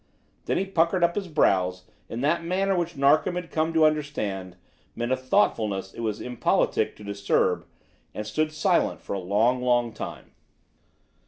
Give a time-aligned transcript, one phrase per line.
[0.45, 4.57] Then he puckered up his brows in that manner which Narkom had come to understand
[4.95, 7.67] meant a thoughtfulness it was impolitic to disturb,
[8.11, 10.31] and stood silent for a long, long time.